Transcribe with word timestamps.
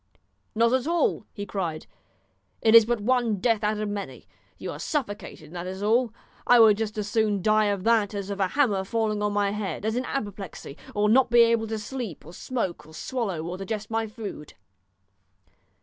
"Not 0.55 0.73
at 0.73 0.87
all," 0.87 1.27
he 1.31 1.45
cried; 1.45 1.85
"it 2.59 2.73
is 2.73 2.85
but 2.87 2.99
one 2.99 3.23
kind 3.23 3.35
of 3.35 3.41
death 3.43 3.63
out 3.63 3.77
of 3.77 3.87
many. 3.87 4.25
You 4.57 4.71
are 4.71 4.79
suffocated, 4.79 5.53
that 5.53 5.67
is 5.67 5.83
all. 5.83 6.11
I 6.47 6.59
would 6.59 6.77
just 6.77 6.97
as 6.97 7.07
soon 7.07 7.43
die 7.43 7.65
of 7.65 7.83
that 7.83 8.15
as 8.15 8.31
of 8.31 8.39
a 8.39 8.47
hammer 8.47 8.83
falling 8.83 9.21
on 9.21 9.31
my 9.33 9.51
head, 9.51 9.85
as 9.85 9.95
in 9.95 10.05
apoplexy, 10.05 10.75
or 10.95 11.07
not 11.07 11.29
to 11.29 11.35
be 11.35 11.41
able 11.41 11.67
to 11.67 11.77
sleep, 11.77 12.25
or 12.25 12.33
smoke, 12.33 12.87
or 12.87 12.95
swallow, 12.95 13.43
or 13.43 13.57
digest 13.59 13.91
my 13.91 14.07
food." 14.07 14.55